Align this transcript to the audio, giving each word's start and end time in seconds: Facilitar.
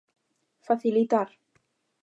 Facilitar. 0.69 1.29